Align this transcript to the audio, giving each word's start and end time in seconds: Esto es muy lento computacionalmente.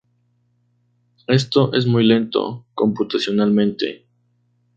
Esto 1.27 1.73
es 1.75 1.85
muy 1.85 2.03
lento 2.03 2.65
computacionalmente. 2.73 4.07